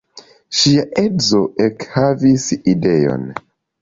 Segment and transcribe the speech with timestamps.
[0.59, 3.29] Ŝia edzo ekhavis ideon.